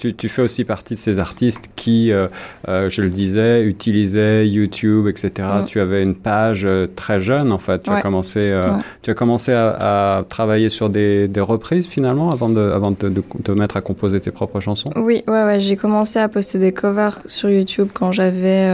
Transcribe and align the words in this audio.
tu, 0.00 0.14
tu, 0.14 0.28
fais 0.28 0.42
aussi 0.42 0.64
partie 0.64 0.94
de 0.94 0.98
ces 0.98 1.18
artistes 1.18 1.70
qui, 1.76 2.10
euh, 2.10 2.28
euh, 2.68 2.88
je 2.88 3.02
le 3.02 3.10
disais, 3.10 3.62
utilisaient 3.62 4.48
YouTube, 4.48 5.06
etc. 5.06 5.30
Mm. 5.36 5.64
Tu 5.66 5.78
avais 5.78 6.02
une 6.02 6.16
page 6.16 6.64
euh, 6.64 6.86
très 6.96 7.20
jeune, 7.20 7.52
en 7.52 7.58
fait. 7.58 7.82
Tu 7.82 7.90
as 7.90 8.00
commencé, 8.00 8.58
tu 9.02 9.10
as 9.10 9.14
commencé 9.14 9.52
à, 9.52 10.16
à 10.18 10.24
travailler 10.24 10.70
sur 10.70 10.88
des, 10.88 11.28
des, 11.28 11.40
reprises 11.40 11.86
finalement 11.86 12.30
avant 12.30 12.48
de, 12.48 12.60
avant 12.60 12.92
de, 12.92 13.08
de, 13.08 13.22
te 13.44 13.52
mettre 13.52 13.76
à 13.76 13.82
composer 13.82 14.20
tes 14.20 14.30
propres 14.30 14.60
chansons? 14.60 14.90
Oui, 14.96 15.22
ouais, 15.28 15.44
ouais. 15.44 15.60
J'ai 15.60 15.76
commencé 15.76 16.18
à 16.18 16.28
poster 16.28 16.58
des 16.58 16.72
covers 16.72 17.18
sur 17.26 17.50
YouTube 17.50 17.88
quand 17.92 18.12
j'avais 18.12 18.66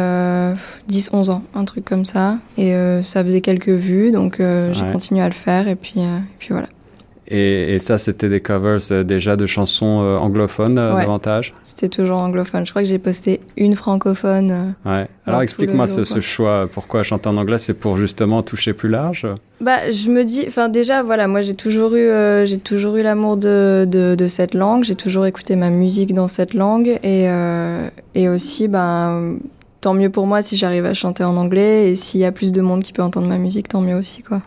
10-11 0.88 1.30
ans, 1.30 1.42
un 1.54 1.64
truc 1.64 1.84
comme 1.84 2.04
ça, 2.04 2.38
et 2.56 2.72
ça 3.02 3.24
faisait 3.24 3.40
quelques 3.40 3.68
vues, 3.68 4.12
donc 4.12 4.36
j'ai 4.38 4.92
continué 4.92 5.22
à 5.22 5.28
le 5.28 5.34
faire, 5.34 5.66
et 5.66 5.74
puis, 5.74 5.94
et 6.00 6.36
puis 6.38 6.48
voilà. 6.50 6.68
Et, 7.28 7.78
ça, 7.78 7.98
c'était 7.98 8.28
des 8.28 8.40
covers 8.40 8.80
euh, 8.90 9.02
déjà 9.02 9.36
de 9.36 9.46
chansons 9.46 10.00
euh, 10.02 10.16
anglophones 10.16 10.78
euh, 10.78 10.94
davantage 10.94 11.54
C'était 11.62 11.88
toujours 11.88 12.22
anglophone. 12.22 12.64
Je 12.64 12.70
crois 12.70 12.82
que 12.82 12.88
j'ai 12.88 12.98
posté 12.98 13.40
une 13.56 13.74
francophone. 13.76 14.74
ouais. 14.84 15.08
Alors 15.26 15.42
explique-moi 15.42 15.88
ce, 15.88 16.04
ce, 16.04 16.20
choix. 16.20 16.68
Pourquoi 16.70 17.02
chanter 17.02 17.28
en 17.28 17.36
anglais? 17.36 17.58
C'est 17.58 17.74
pour 17.74 17.96
justement 17.96 18.42
toucher 18.42 18.72
plus 18.72 18.88
large? 18.88 19.26
Bah, 19.60 19.90
je 19.90 20.10
me 20.10 20.24
dis, 20.24 20.44
enfin 20.46 20.68
déjà, 20.68 21.02
voilà, 21.02 21.26
moi 21.26 21.40
j'ai 21.40 21.54
toujours 21.54 21.94
eu, 21.96 22.08
j'ai 22.46 22.58
toujours 22.58 22.96
eu 22.96 23.02
l'amour 23.02 23.36
de, 23.36 23.86
de, 23.90 24.14
de, 24.14 24.26
cette 24.28 24.54
langue. 24.54 24.84
J'ai 24.84 24.94
toujours 24.94 25.26
écouté 25.26 25.56
ma 25.56 25.70
musique 25.70 26.14
dans 26.14 26.28
cette 26.28 26.54
langue 26.54 27.00
et, 27.02 27.28
et 28.14 28.28
aussi, 28.28 28.68
ben, 28.68 29.38
tant 29.80 29.94
mieux 29.94 30.10
pour 30.10 30.28
moi 30.28 30.42
si 30.42 30.56
j'arrive 30.56 30.86
à 30.86 30.94
chanter 30.94 31.24
en 31.24 31.36
anglais 31.36 31.90
et 31.90 31.96
s'il 31.96 32.20
y 32.20 32.24
a 32.24 32.30
plus 32.30 32.52
de 32.52 32.60
monde 32.60 32.84
qui 32.84 32.92
peut 32.92 33.02
entendre 33.02 33.26
ma 33.26 33.38
musique, 33.38 33.66
tant 33.66 33.80
mieux 33.80 33.96
aussi, 33.96 34.22
quoi. 34.22 34.42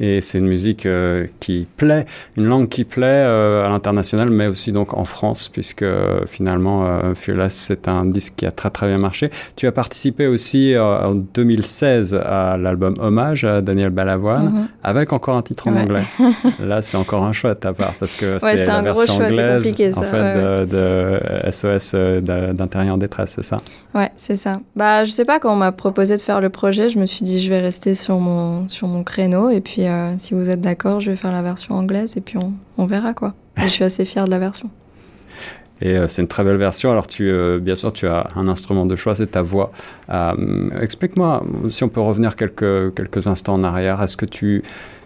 Et 0.00 0.20
c'est 0.20 0.38
une 0.38 0.46
musique 0.46 0.86
euh, 0.86 1.26
qui 1.40 1.66
plaît, 1.76 2.06
une 2.36 2.44
langue 2.44 2.68
qui 2.68 2.84
plaît 2.84 3.06
euh, 3.06 3.66
à 3.66 3.68
l'international, 3.68 4.30
mais 4.30 4.46
aussi 4.46 4.72
donc 4.72 4.94
en 4.94 5.04
France, 5.04 5.50
puisque 5.52 5.82
euh, 5.82 6.20
finalement, 6.26 6.86
euh, 6.86 7.14
Fearless, 7.14 7.54
c'est 7.54 7.88
un 7.88 8.06
disque 8.06 8.34
qui 8.36 8.46
a 8.46 8.50
très 8.50 8.70
très 8.70 8.88
bien 8.88 8.98
marché. 8.98 9.30
Tu 9.56 9.66
as 9.66 9.72
participé 9.72 10.26
aussi 10.26 10.74
en 10.78 11.14
2016 11.14 12.14
à 12.14 12.56
l'album 12.58 12.94
Hommage 13.00 13.44
à 13.44 13.60
Daniel 13.60 13.90
Balavoine, 13.90 14.48
mm 14.48 14.62
-hmm. 14.62 14.66
avec 14.82 15.12
encore 15.12 15.36
un 15.36 15.42
titre 15.42 15.68
en 15.68 15.74
ouais. 15.74 15.82
anglais. 15.82 16.04
Là, 16.60 16.82
c'est 16.82 16.96
encore 16.96 17.24
un 17.24 17.32
choix 17.32 17.54
de 17.54 17.60
ta 17.60 17.72
part, 17.72 17.94
parce 18.00 18.14
que 18.14 18.42
ouais, 18.42 18.56
c'est 18.56 18.66
la 18.66 18.80
version 18.80 19.14
choix, 19.14 19.26
anglaise 19.26 19.74
ça, 19.94 20.00
en 20.00 20.02
fait, 20.02 20.22
ouais, 20.22 20.66
de, 20.66 20.76
de, 21.44 21.50
SOS 21.50 21.94
d'intérieur 22.60 22.94
en 22.94 22.98
détresse, 22.98 23.32
c'est 23.36 23.44
ça? 23.44 23.58
Ouais, 23.94 24.10
c'est 24.16 24.36
ça. 24.36 24.58
Bah, 24.74 25.04
je 25.04 25.10
sais 25.10 25.24
pas, 25.24 25.38
quand 25.38 25.52
on 25.52 25.56
m'a 25.56 25.72
proposé 25.72 26.16
de 26.16 26.22
faire 26.22 26.40
le 26.40 26.48
projet, 26.48 26.88
je 26.88 26.98
me 26.98 27.06
suis 27.06 27.24
dit, 27.24 27.40
je 27.44 27.48
vais 27.52 27.60
rester 27.60 27.94
sur 27.94 28.18
mon, 28.18 28.66
sur 28.68 28.88
mon 28.88 29.02
créneau, 29.04 29.50
et 29.50 29.60
puis 29.60 29.81
euh, 29.88 30.14
si 30.18 30.34
vous 30.34 30.50
êtes 30.50 30.60
d'accord, 30.60 31.00
je 31.00 31.10
vais 31.10 31.16
faire 31.16 31.32
la 31.32 31.42
version 31.42 31.74
anglaise 31.74 32.16
et 32.16 32.20
puis 32.20 32.38
on, 32.76 32.86
verra 32.86 33.14
quoi. 33.14 33.34
Je 33.56 33.68
suis 33.68 33.84
assez 33.84 34.04
fière 34.04 34.26
de 34.26 34.30
la 34.30 34.38
version. 34.38 34.70
Et 35.80 35.96
euh, 35.96 36.06
c'est 36.06 36.22
une 36.22 36.28
très 36.28 36.44
belle 36.44 36.58
version. 36.58 36.92
Alors, 36.92 37.08
euh, 37.20 37.58
bien 37.58 37.74
sûr, 37.74 37.92
tu 37.92 38.06
as 38.06 38.28
un 38.36 38.46
instrument 38.46 38.86
de 38.86 38.94
choix, 38.94 39.16
c'est 39.16 39.32
ta 39.32 39.42
voix. 39.42 39.72
Explique-moi, 40.80 41.42
si 41.70 41.82
on 41.82 41.88
peut 41.88 42.00
revenir 42.00 42.36
quelques 42.36 43.26
instants 43.26 43.54
en 43.54 43.64
arrière, 43.64 44.00
est-ce 44.00 44.16
que 44.16 44.26
tu, 44.26 44.62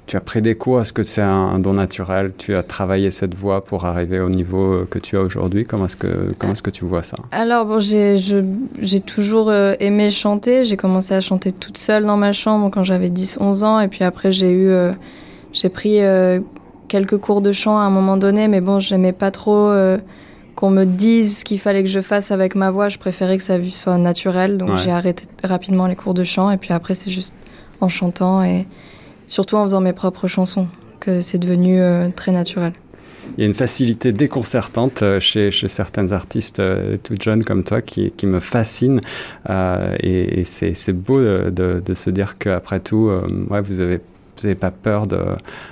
tu 0.07 0.17
as 0.17 0.21
pris 0.21 0.41
des 0.41 0.55
cours 0.55 0.81
Est-ce 0.81 0.93
que 0.93 1.03
c'est 1.03 1.23
un, 1.23 1.29
un, 1.31 1.59
don 1.59 1.75
naturel? 1.75 2.33
Tu 2.39 2.55
as 2.55 2.63
travaillé 2.63 3.11
cette 3.11 3.35
voix 3.35 3.65
pour 3.65 3.87
arriver 3.87 4.21
au 4.21 4.29
niveau 4.29 4.85
que 4.89 4.99
tu 4.99 5.17
as 5.17 5.21
aujourd'hui? 5.21 5.65
Comment 5.65 5.87
est-ce 5.87 5.97
que, 5.97 6.33
comment 6.39 6.53
est-ce 6.53 6.63
que 6.63 6.71
tu 6.71 6.85
vois 6.85 7.03
ça? 7.03 7.17
Alors, 7.33 7.67
bon, 7.67 7.81
j'ai 7.81 9.01
toujours 9.01 9.51
euh, 9.51 9.75
aimé 9.81 10.11
chanter. 10.11 10.65
J'ai 10.65 10.77
commencé 10.77 11.13
à 11.13 11.21
chanter 11.21 11.51
toute 11.51 11.77
seule 11.77 12.05
dans 12.05 12.17
ma 12.17 12.33
chambre 12.33 12.71
quand 12.71 12.85
j'avais 12.85 13.09
10-11 13.09 13.65
ans. 13.65 13.81
Et 13.81 13.89
puis 13.89 14.05
après, 14.05 14.31
j'ai 14.31 14.51
eu... 14.51 14.69
Euh, 14.69 14.93
j'ai 15.53 15.71
pris 15.71 16.01
euh, 16.03 16.41
quelques 16.87 17.17
cours 17.17 17.41
de 17.41 17.51
chant 17.51 17.79
à 17.79 17.83
un 17.83 17.91
moment 17.91 18.17
donné, 18.17 18.47
mais 18.47 18.61
bon, 18.61 18.79
j'aimais 18.79 19.13
pas 19.13 19.31
trop 19.31 19.73
qu'on 20.55 20.71
me 20.71 20.85
dise 20.85 21.39
ce 21.39 21.45
qu'il 21.45 21.59
fallait 21.59 21.83
que 21.83 21.89
je 21.89 22.01
fasse 22.01 22.31
avec 22.31 22.55
ma 22.55 22.71
voix. 22.71 22.89
Je 22.89 22.99
préférais 22.99 23.39
que 23.39 23.43
ça 23.43 23.59
soit 23.73 23.99
naturel. 23.99 24.57
Donc, 24.57 24.69
ouais. 24.69 24.79
j'ai 24.85 24.93
arrêté 24.93 25.25
rapidement 25.43 25.87
les 25.87 25.97
cours 25.97 26.15
de 26.15 26.25
chant. 26.25 26.51
Et 26.51 26.59
puis 26.59 26.73
après, 26.73 26.95
c'est 26.95 27.11
juste 27.11 27.33
en 27.81 27.89
chantant 27.89 28.45
et 28.45 28.67
surtout 29.27 29.57
en 29.57 29.65
faisant 29.65 29.81
mes 29.81 29.93
propres 29.93 30.29
chansons, 30.29 30.69
que 31.01 31.21
c'est 31.21 31.39
devenu 31.39 31.81
euh, 31.81 32.09
très 32.15 32.33
naturel. 32.33 32.73
Il 33.37 33.41
y 33.41 33.45
a 33.45 33.47
une 33.47 33.55
facilité 33.55 34.13
déconcertante 34.13 35.03
euh, 35.03 35.21
chez, 35.21 35.51
chez 35.51 35.69
certaines 35.69 36.13
artistes 36.13 36.61
euh, 36.61 36.97
toutes 37.03 37.23
jeunes 37.23 37.45
comme 37.45 37.65
toi 37.65 37.83
qui, 37.83 38.11
qui 38.13 38.27
me 38.27 38.41
fascine. 38.41 39.01
Euh, 39.51 39.95
et, 40.01 40.41
et 40.41 40.45
c'est 40.45 40.93
beau 40.93 41.21
de, 41.21 41.83
de, 41.85 41.95
se 41.95 42.11
dire 42.11 42.39
qu'après 42.39 42.81
tout, 42.81 43.11
ouais, 43.51 43.61
vous 43.61 43.81
avez 43.81 44.01
vous 44.39 44.49
n'avez 44.49 44.55
pas 44.55 44.71
peur 44.71 45.07
de, 45.07 45.19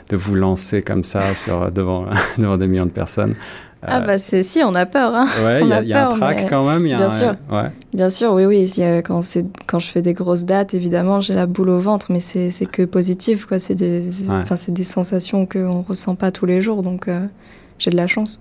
de 0.08 0.16
vous 0.16 0.34
lancer 0.34 0.80
comme 0.80 1.04
ça 1.04 1.34
sur, 1.34 1.70
devant, 1.70 2.06
devant 2.38 2.56
des 2.56 2.66
millions 2.66 2.86
de 2.86 2.90
personnes. 2.90 3.34
Ah 3.86 4.00
bah 4.00 4.18
c'est 4.18 4.42
si 4.42 4.62
on 4.62 4.74
a 4.74 4.86
peur 4.86 5.14
hein. 5.14 5.26
Ouais, 5.44 5.60
il 5.62 5.86
y, 5.86 5.88
y, 5.88 5.92
a 5.92 6.08
un 6.08 6.16
trac 6.16 6.42
mais... 6.42 6.48
quand 6.48 6.66
même. 6.66 6.86
Y 6.86 6.94
a 6.94 6.96
bien 6.98 7.06
un... 7.06 7.10
sûr. 7.10 7.36
Ouais. 7.50 7.70
Bien 7.92 8.10
sûr, 8.10 8.32
oui 8.32 8.46
oui. 8.46 8.68
Si, 8.68 8.82
euh, 8.82 9.02
quand 9.02 9.20
quand 9.66 9.78
je 9.78 9.86
fais 9.86 10.02
des 10.02 10.12
grosses 10.14 10.44
dates, 10.44 10.74
évidemment, 10.74 11.20
j'ai 11.20 11.34
la 11.34 11.46
boule 11.46 11.70
au 11.70 11.78
ventre, 11.78 12.06
mais 12.10 12.20
c'est 12.20 12.50
c'est 12.50 12.66
que 12.66 12.82
positif 12.82 13.46
quoi. 13.46 13.58
C'est 13.58 13.74
des 13.74 14.30
ouais. 14.30 14.84
sensations 14.84 15.46
qu'on 15.46 15.82
ressent 15.82 16.14
pas 16.14 16.30
tous 16.30 16.46
les 16.46 16.60
jours, 16.60 16.82
donc 16.82 17.08
euh, 17.08 17.26
j'ai 17.78 17.90
de 17.90 17.96
la 17.96 18.06
chance. 18.06 18.38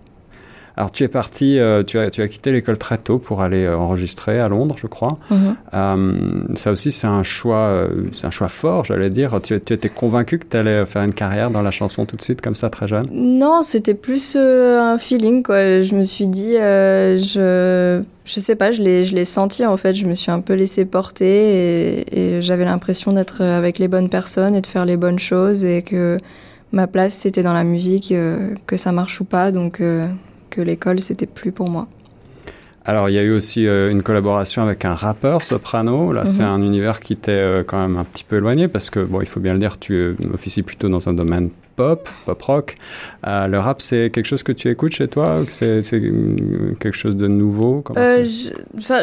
Alors 0.75 0.91
tu 0.91 1.03
es 1.03 1.07
parti, 1.07 1.59
euh, 1.59 1.83
tu, 1.83 1.99
as, 1.99 2.09
tu 2.09 2.21
as 2.21 2.27
quitté 2.27 2.51
l'école 2.51 2.79
très 2.79 2.97
tôt 2.97 3.19
pour 3.19 3.41
aller 3.41 3.65
euh, 3.65 3.77
enregistrer 3.77 4.39
à 4.39 4.49
Londres, 4.49 4.75
je 4.79 4.87
crois. 4.87 5.19
Mm 5.29 5.35
-hmm. 5.35 5.55
euh, 5.73 6.55
ça 6.55 6.71
aussi 6.71 6.91
c'est 6.91 7.07
un 7.07 7.23
choix, 7.23 7.87
c'est 8.11 8.25
un 8.25 8.31
choix 8.31 8.49
fort, 8.49 8.83
j'allais 8.85 9.11
dire. 9.11 9.39
Tu, 9.43 9.59
tu, 9.61 9.73
étais 9.73 9.89
convaincu 9.89 10.39
que 10.39 10.47
tu 10.49 10.57
allais 10.57 10.85
faire 10.85 11.03
une 11.03 11.13
carrière 11.13 11.51
dans 11.51 11.61
la 11.61 11.71
chanson 11.71 12.05
tout 12.05 12.15
de 12.15 12.23
suite 12.23 12.41
comme 12.41 12.55
ça 12.55 12.69
très 12.69 12.87
jeune? 12.87 13.07
Non, 13.11 13.61
c'était 13.61 13.93
plus 13.93 14.35
un 14.35 14.97
feeling 14.97 15.43
quoi. 15.43 15.81
Je 15.81 15.93
me 15.95 16.03
suis 16.03 16.27
dit, 16.27 16.53
je 16.53 18.01
je 18.25 18.39
sais 18.39 18.55
pas, 18.55 18.71
je 18.71 18.81
l'ai 18.81 19.03
je 19.03 19.13
l'ai 19.15 19.25
senti 19.25 19.61
en 19.65 19.77
fait. 19.77 19.93
Je 19.93 20.05
me 20.07 20.15
suis 20.15 20.31
un 20.31 20.41
peu 20.41 20.53
laissé 20.53 20.85
porter 20.85 21.35
et, 21.59 22.19
et 22.19 22.41
j'avais 22.41 22.65
l'impression 22.65 23.13
d'être 23.13 23.41
avec 23.41 23.77
les 23.77 23.87
bonnes 23.87 24.09
personnes 24.09 24.55
et 24.55 24.61
de 24.61 24.67
faire 24.73 24.85
les 24.85 24.97
bonnes 24.97 25.19
choses 25.19 25.63
et 25.75 25.81
que 25.83 26.17
ma 26.71 26.87
place 26.87 27.13
c'était 27.23 27.43
dans 27.43 27.57
la 27.61 27.63
musique, 27.63 28.11
que 28.69 28.77
ça 28.77 28.91
marche 28.91 29.21
ou 29.21 29.25
pas. 29.25 29.51
Donc 29.51 29.81
que 30.53 30.61
l'école, 30.61 30.99
c'était 30.99 31.31
plus 31.39 31.51
pour 31.51 31.69
moi. 31.69 31.87
Alors, 32.85 33.09
il 33.09 33.13
y 33.15 33.19
a 33.19 33.23
eu 33.23 33.31
aussi 33.31 33.65
euh, 33.65 33.89
une 33.89 34.03
collaboration 34.03 34.61
avec 34.61 34.83
un 34.83 34.93
rappeur 34.93 35.41
soprano. 35.41 36.11
Là, 36.11 36.23
mm 36.23 36.25
-hmm. 36.25 36.35
c'est 36.35 36.43
un 36.55 36.61
univers 36.71 36.99
qui 37.05 37.15
t'est 37.15 37.31
euh, 37.31 37.63
quand 37.67 37.79
même 37.85 37.97
un 38.03 38.07
petit 38.11 38.25
peu 38.27 38.35
éloigné 38.39 38.67
parce 38.67 38.89
que, 38.93 39.01
bon, 39.11 39.19
il 39.21 39.29
faut 39.33 39.39
bien 39.39 39.53
le 39.53 39.59
dire, 39.65 39.75
tu 39.85 39.93
officies 40.37 40.63
plutôt 40.69 40.89
dans 40.89 41.03
un 41.09 41.15
domaine 41.21 41.49
pop, 41.75 42.09
pop 42.25 42.41
rock. 42.41 42.75
Euh, 43.27 43.47
le 43.47 43.57
rap, 43.57 43.81
c'est 43.81 44.09
quelque 44.13 44.25
chose 44.25 44.43
que 44.43 44.51
tu 44.51 44.69
écoutes 44.69 44.93
chez 44.93 45.07
toi 45.07 45.43
C'est 45.49 45.81
quelque 46.79 46.97
chose 47.03 47.15
de 47.15 47.27
nouveau? 47.27 47.83
Euh, 47.97 48.23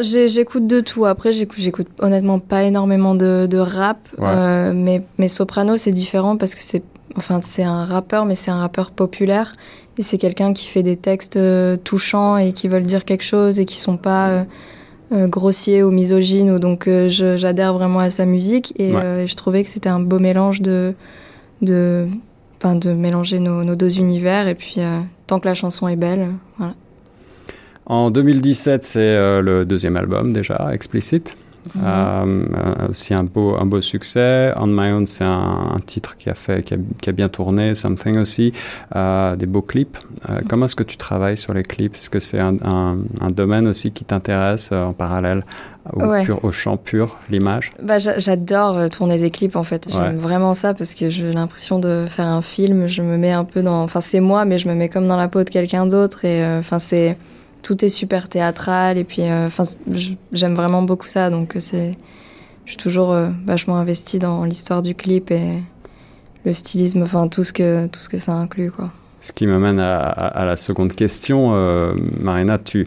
J'écoute 0.02 0.66
de 0.66 0.80
tout. 0.80 1.04
Après, 1.04 1.32
j'écoute 1.32 1.88
honnêtement 2.00 2.38
pas 2.38 2.62
énormément 2.64 3.14
de, 3.14 3.46
de 3.50 3.58
rap. 3.58 3.98
Ouais. 4.18 4.26
Euh, 4.28 4.72
mais, 4.74 5.02
mais 5.18 5.28
soprano, 5.28 5.76
c'est 5.76 5.92
différent 5.92 6.36
parce 6.36 6.54
que 6.54 6.62
c'est 6.62 6.82
enfin, 7.16 7.40
c'est 7.42 7.64
un 7.64 7.84
rappeur, 7.84 8.24
mais 8.24 8.34
c'est 8.34 8.50
un 8.50 8.60
rappeur 8.60 8.90
populaire. 8.90 9.54
Et 10.00 10.02
c'est 10.02 10.16
quelqu'un 10.16 10.54
qui 10.54 10.66
fait 10.66 10.82
des 10.82 10.96
textes 10.96 11.36
euh, 11.36 11.76
touchants 11.76 12.38
et 12.38 12.52
qui 12.52 12.68
veulent 12.68 12.86
dire 12.86 13.04
quelque 13.04 13.22
chose 13.22 13.58
et 13.58 13.66
qui 13.66 13.76
sont 13.76 13.98
pas 13.98 14.30
euh, 14.30 14.44
euh, 15.12 15.28
grossiers 15.28 15.82
ou 15.82 15.90
misogynes. 15.90 16.50
Ou 16.52 16.58
donc 16.58 16.88
j'adhère 17.08 17.74
vraiment 17.74 17.98
à 17.98 18.08
sa 18.08 18.24
musique 18.24 18.72
et 18.78 18.94
ouais. 18.94 19.26
je 19.26 19.34
trouvais 19.36 19.62
que 19.62 19.68
c'était 19.68 19.90
un 19.90 20.00
beau 20.00 20.18
mélange 20.18 20.62
de, 20.62 20.94
de, 21.60 22.06
enfin, 22.56 22.76
de 22.76 22.94
mélanger 22.94 23.40
nos, 23.40 23.62
nos, 23.62 23.74
deux 23.74 23.98
univers. 23.98 24.48
Et 24.48 24.54
puis 24.54 24.76
tant 25.26 25.38
que 25.38 25.46
la 25.46 25.52
chanson 25.52 25.86
est 25.86 25.96
belle, 25.96 26.28
voilà. 26.56 26.72
En 27.84 28.10
2017, 28.10 28.84
c'est 28.86 29.42
le 29.42 29.64
deuxième 29.66 29.98
album 29.98 30.32
déjà, 30.32 30.70
Explicit. 30.72 31.36
Mmh. 31.74 31.80
Euh, 31.84 32.88
aussi 32.88 33.14
un 33.14 33.24
beau, 33.24 33.56
un 33.60 33.66
beau 33.66 33.80
succès. 33.80 34.52
On 34.56 34.66
My 34.66 34.92
Own, 34.92 35.06
c'est 35.06 35.24
un, 35.24 35.72
un, 35.74 35.78
titre 35.84 36.16
qui 36.16 36.30
a, 36.30 36.34
fait, 36.34 36.62
qui 36.62 36.74
a, 36.74 36.76
qui 37.00 37.10
a, 37.10 37.12
bien 37.12 37.28
tourné. 37.28 37.74
Something 37.74 38.18
aussi. 38.18 38.52
Euh, 38.96 39.36
des 39.36 39.46
beaux 39.46 39.62
clips. 39.62 39.98
Euh, 40.28 40.38
mmh. 40.38 40.42
Comment 40.48 40.66
est-ce 40.66 40.76
que 40.76 40.82
tu 40.82 40.96
travailles 40.96 41.36
sur 41.36 41.52
les 41.54 41.62
clips? 41.62 41.94
Est-ce 41.94 42.10
que 42.10 42.20
c'est 42.20 42.40
un, 42.40 42.56
un, 42.64 42.98
un, 43.20 43.30
domaine 43.30 43.66
aussi 43.66 43.92
qui 43.92 44.04
t'intéresse 44.04 44.70
euh, 44.72 44.84
en 44.84 44.92
parallèle 44.92 45.44
au, 45.92 46.04
ouais. 46.04 46.24
pur, 46.24 46.44
au 46.44 46.50
chant 46.50 46.76
pur, 46.76 47.16
l'image? 47.30 47.70
Bah, 47.82 47.98
J'adore 47.98 48.76
euh, 48.76 48.88
tourner 48.88 49.18
des 49.18 49.30
clips 49.30 49.56
en 49.56 49.62
fait. 49.62 49.86
J'aime 49.90 50.14
ouais. 50.14 50.20
vraiment 50.20 50.54
ça 50.54 50.74
parce 50.74 50.94
que 50.94 51.08
j'ai 51.08 51.32
l'impression 51.32 51.78
de 51.78 52.04
faire 52.08 52.26
un 52.26 52.42
film. 52.42 52.86
Je 52.86 53.02
me 53.02 53.16
mets 53.16 53.32
un 53.32 53.44
peu 53.44 53.62
dans. 53.62 53.82
Enfin, 53.82 54.00
c'est 54.00 54.20
moi, 54.20 54.44
mais 54.44 54.58
je 54.58 54.68
me 54.68 54.74
mets 54.74 54.88
comme 54.88 55.06
dans 55.06 55.16
la 55.16 55.28
peau 55.28 55.44
de 55.44 55.50
quelqu'un 55.50 55.86
d'autre. 55.86 56.24
Et 56.24 56.42
euh, 56.42 56.60
enfin, 56.60 56.78
c'est 56.78 57.16
tout 57.62 57.84
est 57.84 57.88
super 57.88 58.28
théâtral 58.28 58.98
et 58.98 59.04
puis 59.04 59.22
enfin 59.22 59.64
euh, 59.64 59.98
j'aime 60.32 60.54
vraiment 60.54 60.82
beaucoup 60.82 61.08
ça 61.08 61.30
donc 61.30 61.54
c'est 61.58 61.96
je 62.64 62.70
suis 62.70 62.76
toujours 62.78 63.12
euh, 63.12 63.30
vachement 63.46 63.76
investie 63.76 64.18
dans 64.18 64.44
l'histoire 64.44 64.82
du 64.82 64.94
clip 64.94 65.30
et 65.30 65.54
le 66.44 66.52
stylisme 66.52 67.02
enfin 67.02 67.28
tout 67.28 67.44
ce 67.44 67.52
que 67.52 67.86
tout 67.88 68.00
ce 68.00 68.08
que 68.08 68.18
ça 68.18 68.32
inclut 68.32 68.70
quoi. 68.70 68.90
Ce 69.22 69.32
qui 69.32 69.46
m'amène 69.46 69.78
à, 69.78 69.98
à, 70.00 70.26
à, 70.28 70.44
la 70.46 70.56
seconde 70.56 70.94
question 70.94 71.52
euh, 71.52 71.92
Marina 72.18 72.58
tu 72.58 72.86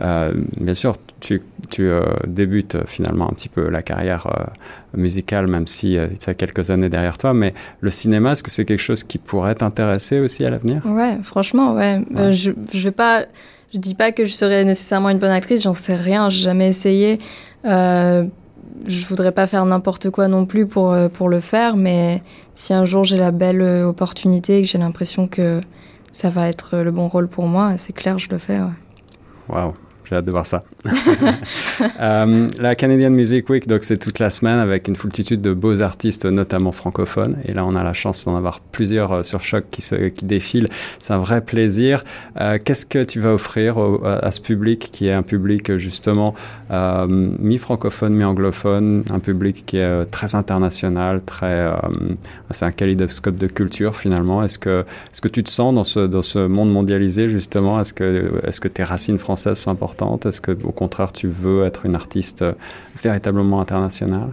euh, 0.00 0.32
bien 0.58 0.72
sûr 0.72 0.94
tu, 1.20 1.42
tu 1.70 1.88
euh, 1.88 2.04
débutes 2.26 2.78
finalement 2.86 3.30
un 3.30 3.34
petit 3.34 3.50
peu 3.50 3.68
la 3.68 3.82
carrière 3.82 4.26
euh, 4.26 4.44
musicale 4.96 5.46
même 5.46 5.66
si 5.66 5.98
euh, 5.98 6.06
tu 6.18 6.30
as 6.30 6.34
quelques 6.34 6.70
années 6.70 6.88
derrière 6.88 7.18
toi 7.18 7.34
mais 7.34 7.52
le 7.80 7.90
cinéma 7.90 8.32
est-ce 8.32 8.42
que 8.42 8.50
c'est 8.50 8.64
quelque 8.64 8.80
chose 8.80 9.04
qui 9.04 9.18
pourrait 9.18 9.56
t'intéresser 9.56 10.20
aussi 10.20 10.44
à 10.46 10.50
l'avenir? 10.50 10.80
Ouais 10.86 11.18
franchement 11.22 11.74
ouais, 11.74 12.00
ouais. 12.14 12.32
je, 12.32 12.52
je 12.72 12.84
vais 12.84 12.90
pas 12.92 13.26
je 13.74 13.80
dis 13.80 13.94
pas 13.94 14.12
que 14.12 14.24
je 14.24 14.32
serais 14.32 14.64
nécessairement 14.64 15.10
une 15.10 15.18
bonne 15.18 15.32
actrice, 15.32 15.62
j'en 15.62 15.74
sais 15.74 15.96
rien, 15.96 16.30
j'ai 16.30 16.42
jamais 16.42 16.68
essayé. 16.68 17.18
Euh, 17.64 18.24
je 18.86 19.06
voudrais 19.06 19.32
pas 19.32 19.46
faire 19.46 19.66
n'importe 19.66 20.10
quoi 20.10 20.28
non 20.28 20.46
plus 20.46 20.66
pour, 20.66 20.92
euh, 20.92 21.08
pour 21.08 21.28
le 21.28 21.40
faire, 21.40 21.76
mais 21.76 22.22
si 22.54 22.72
un 22.72 22.84
jour 22.84 23.04
j'ai 23.04 23.16
la 23.16 23.32
belle 23.32 23.60
euh, 23.60 23.88
opportunité 23.88 24.58
et 24.58 24.62
que 24.62 24.68
j'ai 24.68 24.78
l'impression 24.78 25.26
que 25.26 25.60
ça 26.12 26.30
va 26.30 26.48
être 26.48 26.76
le 26.78 26.92
bon 26.92 27.08
rôle 27.08 27.26
pour 27.26 27.46
moi, 27.46 27.76
c'est 27.76 27.92
clair, 27.92 28.18
je 28.18 28.30
le 28.30 28.38
fais. 28.38 28.60
J'ai 30.08 30.16
hâte 30.16 30.24
de 30.24 30.30
voir 30.30 30.46
ça. 30.46 30.62
euh, 32.00 32.46
la 32.58 32.74
Canadian 32.74 33.10
Music 33.10 33.48
Week, 33.48 33.66
donc 33.66 33.84
c'est 33.84 33.96
toute 33.96 34.18
la 34.18 34.30
semaine 34.30 34.58
avec 34.58 34.86
une 34.86 34.96
foultitude 34.96 35.40
de 35.40 35.52
beaux 35.54 35.80
artistes, 35.80 36.26
notamment 36.26 36.72
francophones. 36.72 37.38
Et 37.46 37.54
là, 37.54 37.64
on 37.64 37.74
a 37.74 37.82
la 37.82 37.94
chance 37.94 38.24
d'en 38.24 38.36
avoir 38.36 38.60
plusieurs 38.60 39.12
euh, 39.12 39.22
sur 39.22 39.40
Choc 39.40 39.64
qui, 39.70 39.80
se, 39.80 39.94
qui 40.08 40.26
défilent. 40.26 40.68
C'est 41.00 41.14
un 41.14 41.18
vrai 41.18 41.40
plaisir. 41.40 42.04
Euh, 42.40 42.58
Qu'est-ce 42.62 42.86
que 42.86 43.02
tu 43.02 43.20
vas 43.20 43.32
offrir 43.32 43.78
à, 44.04 44.30
ce 44.30 44.40
public 44.40 44.90
qui 44.92 45.08
est 45.08 45.12
un 45.12 45.22
public 45.22 45.76
justement 45.76 46.34
mi-francophone, 46.70 48.14
mi-anglophone, 48.14 49.04
un 49.10 49.20
public 49.20 49.64
qui 49.66 49.78
est 49.78 50.04
très 50.06 50.34
international, 50.34 51.22
très, 51.22 51.70
c'est 52.50 52.64
un 52.64 52.72
kaléidoscope 52.72 53.36
de 53.36 53.46
culture 53.46 53.96
finalement. 53.96 54.42
Est-ce 54.42 54.58
que, 54.58 54.84
est-ce 55.12 55.20
que 55.20 55.28
tu 55.28 55.44
te 55.44 55.50
sens 55.50 55.74
dans 55.74 55.84
ce, 55.84 56.00
dans 56.00 56.22
ce 56.22 56.46
monde 56.46 56.72
mondialisé 56.72 57.28
justement? 57.28 57.80
Est-ce 57.80 57.94
que, 57.94 58.40
est-ce 58.44 58.60
que 58.60 58.68
tes 58.68 58.84
racines 58.84 59.18
françaises 59.18 59.58
sont 59.58 59.70
importantes 59.70 59.93
Est-ce 60.24 60.40
que 60.40 60.52
au 60.52 60.72
contraire, 60.72 61.12
tu 61.12 61.28
veux 61.28 61.64
être 61.64 61.86
une 61.86 61.94
artiste 61.94 62.42
euh, 62.42 62.52
véritablement 63.02 63.60
internationale? 63.60 64.30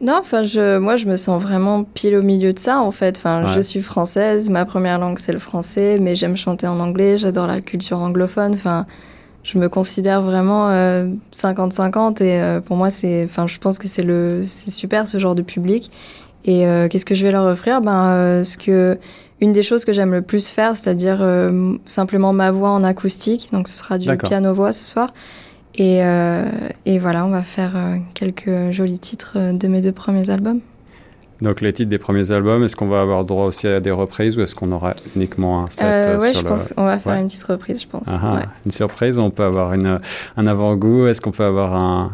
Non, 0.00 0.16
enfin, 0.18 0.42
je, 0.44 0.78
moi, 0.78 0.96
je 0.96 1.06
me 1.06 1.16
sens 1.16 1.42
vraiment 1.42 1.84
pile 1.84 2.16
au 2.16 2.22
milieu 2.22 2.54
de 2.54 2.58
ça, 2.58 2.80
en 2.80 2.90
fait. 2.90 3.18
Enfin, 3.18 3.44
ouais. 3.44 3.52
je 3.54 3.60
suis 3.60 3.82
française, 3.82 4.48
ma 4.48 4.64
première 4.64 4.98
langue, 4.98 5.18
c'est 5.18 5.32
le 5.32 5.38
français, 5.38 5.98
mais 6.00 6.14
j'aime 6.14 6.36
chanter 6.36 6.66
en 6.66 6.80
anglais, 6.80 7.18
j'adore 7.18 7.46
la 7.46 7.60
culture 7.60 7.98
anglophone. 7.98 8.54
Enfin, 8.54 8.86
je 9.42 9.58
me 9.58 9.68
considère 9.68 10.22
vraiment 10.22 10.70
50-50 10.70 12.22
euh, 12.22 12.24
et 12.24 12.40
euh, 12.40 12.60
pour 12.60 12.76
moi, 12.76 12.88
c'est, 12.88 13.24
enfin, 13.24 13.46
je 13.46 13.58
pense 13.58 13.78
que 13.78 13.88
c'est 13.88 14.02
le, 14.02 14.40
c'est 14.42 14.70
super 14.70 15.06
ce 15.06 15.18
genre 15.18 15.34
de 15.34 15.42
public. 15.42 15.90
Et 16.46 16.66
euh, 16.66 16.88
qu'est-ce 16.88 17.04
que 17.04 17.14
je 17.14 17.26
vais 17.26 17.32
leur 17.32 17.44
offrir? 17.44 17.82
Ben, 17.82 18.42
ce 18.42 18.56
que, 18.56 18.98
une 19.40 19.52
des 19.52 19.62
choses 19.62 19.84
que 19.84 19.92
j'aime 19.92 20.12
le 20.12 20.22
plus 20.22 20.48
faire, 20.48 20.76
c'est-à-dire 20.76 21.18
euh, 21.20 21.74
simplement 21.86 22.32
ma 22.32 22.50
voix 22.50 22.70
en 22.70 22.84
acoustique. 22.84 23.48
Donc, 23.52 23.68
ce 23.68 23.74
sera 23.74 23.98
du 23.98 24.08
piano-voix 24.16 24.72
ce 24.72 24.84
soir. 24.84 25.12
Et, 25.74 26.04
euh, 26.04 26.44
et, 26.84 26.98
voilà, 26.98 27.24
on 27.24 27.30
va 27.30 27.42
faire 27.42 27.72
euh, 27.76 27.96
quelques 28.14 28.70
jolis 28.70 28.98
titres 28.98 29.52
de 29.52 29.68
mes 29.68 29.80
deux 29.80 29.92
premiers 29.92 30.28
albums. 30.30 30.60
Donc 31.40 31.62
les 31.62 31.72
titres 31.72 31.88
des 31.88 31.98
premiers 31.98 32.30
albums, 32.32 32.62
est-ce 32.64 32.76
qu'on 32.76 32.88
va 32.88 33.00
avoir 33.00 33.24
droit 33.24 33.46
aussi 33.46 33.66
à 33.66 33.80
des 33.80 33.90
reprises 33.90 34.36
ou 34.36 34.42
est-ce 34.42 34.54
qu'on 34.54 34.72
aura 34.72 34.94
uniquement 35.16 35.64
un 35.64 35.70
set 35.70 35.84
euh, 35.84 36.18
Ouais, 36.18 36.34
je 36.34 36.42
le... 36.42 36.48
pense 36.48 36.74
on 36.76 36.84
va 36.84 36.98
faire 36.98 37.14
ouais. 37.14 37.20
une 37.20 37.28
petite 37.28 37.44
reprise, 37.44 37.80
je 37.80 37.88
pense. 37.88 38.08
Ah, 38.08 38.34
ouais. 38.34 38.42
Une 38.66 38.70
surprise, 38.70 39.18
on 39.18 39.30
peut 39.30 39.44
avoir 39.44 39.72
une, 39.72 40.00
un 40.36 40.46
avant-goût, 40.46 41.06
est-ce 41.06 41.22
qu'on 41.22 41.30
peut 41.30 41.44
avoir 41.44 41.74
un, 41.74 42.12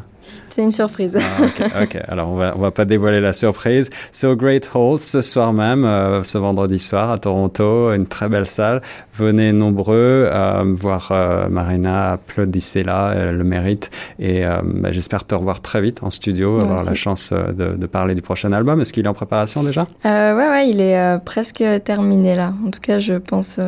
c'est 0.56 0.62
une 0.62 0.72
surprise. 0.72 1.18
Ah, 1.20 1.42
ok, 1.44 1.70
ok. 1.82 1.98
Alors 2.08 2.30
on 2.30 2.36
va 2.36 2.54
on 2.56 2.60
va 2.60 2.70
pas 2.70 2.86
dévoiler 2.86 3.20
la 3.20 3.34
surprise. 3.34 3.90
C'est 4.10 4.26
au 4.26 4.36
Great 4.36 4.70
Hall 4.72 4.98
ce 4.98 5.20
soir 5.20 5.52
même, 5.52 5.84
euh, 5.84 6.22
ce 6.22 6.38
vendredi 6.38 6.78
soir 6.78 7.10
à 7.10 7.18
Toronto, 7.18 7.92
une 7.92 8.06
très 8.06 8.30
belle 8.30 8.46
salle. 8.46 8.80
Venez 9.14 9.52
nombreux 9.52 10.26
euh, 10.32 10.64
voir 10.74 11.08
euh, 11.10 11.50
Marina, 11.50 12.12
applaudissez-la, 12.12 13.12
elle 13.14 13.36
le 13.36 13.44
mérite. 13.44 13.90
Et 14.18 14.44
bah, 14.64 14.92
j'espère 14.92 15.26
te 15.26 15.34
revoir 15.34 15.60
très 15.60 15.82
vite 15.82 16.02
en 16.02 16.08
studio, 16.08 16.58
avoir 16.58 16.84
la 16.84 16.94
chance 16.94 17.34
de, 17.34 17.74
de, 17.76 17.86
parler 17.86 18.14
du 18.14 18.22
prochain 18.22 18.50
album. 18.52 18.80
Est-ce 18.80 18.94
qu'il 18.94 19.04
est 19.04 19.08
en 19.08 19.14
préparation 19.14 19.62
déjà? 19.62 19.86
Ouais, 20.04 20.32
ouais, 20.32 20.70
il 20.70 20.80
est 20.80 21.18
presque 21.24 21.62
terminé 21.84 22.34
là. 22.34 22.54
En 22.66 22.70
tout 22.70 22.80
cas, 22.80 22.98
je 22.98 23.14
pense. 23.14 23.60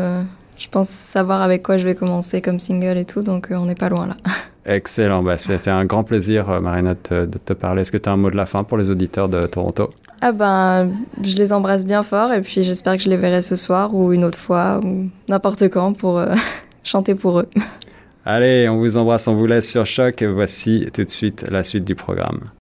Je 0.59 0.69
pense 0.69 0.89
savoir 0.89 1.43
avec 1.43 1.63
quoi 1.63 1.77
je 1.77 1.85
vais 1.85 1.95
commencer 1.95 2.43
comme 2.43 2.59
single 2.59 2.97
et 2.99 3.05
tout, 3.05 3.23
donc 3.23 3.47
on 3.53 3.67
n'est 3.67 3.77
pas 3.77 3.89
loin 3.89 4.09
là. 4.09 4.17
Excellent, 4.71 5.23
bah, 5.23 5.39
c'était 5.39 5.71
un 5.71 5.87
grand 5.87 6.05
plaisir, 6.05 6.61
Marina, 6.61 6.93
de 6.93 6.99
te, 6.99 7.25
de 7.25 7.39
te 7.39 7.55
parler. 7.55 7.81
Est-ce 7.81 7.91
que 7.91 7.97
tu 7.97 8.07
as 8.09 8.13
un 8.13 8.19
mot 8.19 8.31
de 8.31 8.37
la 8.37 8.45
fin 8.45 8.65
pour 8.65 8.77
les 8.77 8.91
auditeurs 8.91 9.31
de 9.31 9.47
Toronto? 9.47 9.89
Ah 10.21 10.33
ben, 10.33 10.91
je 11.23 11.37
les 11.37 11.55
embrasse 11.55 11.87
bien 11.87 12.03
fort 12.03 12.33
et 12.35 12.43
puis 12.43 12.63
j'espère 12.63 12.99
que 12.99 13.03
je 13.03 13.09
les 13.09 13.17
verrai 13.17 13.41
ce 13.41 13.57
soir 13.57 13.95
ou 13.95 14.13
une 14.13 14.25
autre 14.25 14.39
fois 14.39 14.81
ou 14.85 15.09
n'importe 15.29 15.69
quand 15.69 15.95
pour 15.95 16.19
euh, 16.19 16.35
chanter 16.85 17.15
pour 17.15 17.41
eux. 17.41 17.49
Allez, 18.27 18.69
on 18.69 18.77
vous 18.77 18.99
embrasse, 18.99 19.27
on 19.27 19.37
vous 19.37 19.47
laisse 19.47 19.71
sur 19.71 19.87
choc 19.87 20.21
et 20.21 20.27
voici 20.27 20.87
tout 20.93 21.05
de 21.05 21.11
suite 21.11 21.47
la 21.49 21.63
suite 21.63 21.85
du 21.85 21.95
programme. 21.95 22.41